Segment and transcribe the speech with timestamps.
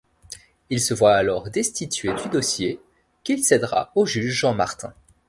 [0.71, 2.79] Il se voit alors destitué du dossier,
[3.23, 4.95] qu'il cédera au juge Jean Martin.